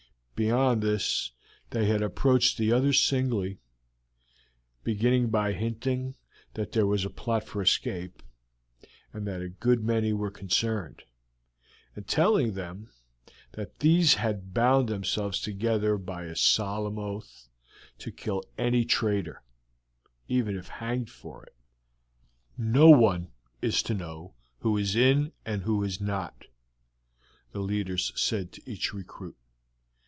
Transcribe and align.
Beyond 0.33 0.81
this 0.81 1.33
they 1.69 1.85
had 1.85 2.01
approached 2.01 2.57
the 2.57 2.71
others 2.71 2.99
singly, 2.99 3.59
beginning 4.83 5.29
by 5.29 5.53
hinting 5.53 6.15
that 6.55 6.71
there 6.71 6.87
was 6.87 7.05
a 7.05 7.11
plot 7.11 7.43
for 7.43 7.61
escape, 7.61 8.23
and 9.13 9.27
that 9.27 9.43
a 9.43 9.49
good 9.49 9.83
many 9.83 10.13
were 10.13 10.31
concerned, 10.31 11.03
and 11.95 12.07
telling 12.07 12.53
them 12.53 12.89
that 13.51 13.81
these 13.81 14.15
had 14.15 14.51
bound 14.51 14.89
themselves 14.89 15.39
together 15.39 15.95
by 15.95 16.23
a 16.23 16.35
solemn 16.35 16.97
oath 16.97 17.47
to 17.99 18.11
kill 18.11 18.41
any 18.57 18.83
traitor, 18.83 19.43
even 20.27 20.57
if 20.57 20.69
hanged 20.69 21.11
for 21.11 21.43
it. 21.43 21.55
"No 22.57 22.89
one 22.89 23.31
is 23.61 23.83
to 23.83 23.93
know 23.93 24.33
who 24.61 24.75
is 24.75 24.95
in 24.95 25.25
it 25.27 25.33
and 25.45 25.61
who 25.61 25.83
is 25.83 26.01
not," 26.01 26.45
the 27.51 27.59
leaders 27.61 28.11
said 28.19 28.51
to 28.53 28.67
each 28.67 28.91
recruit. 28.91 29.37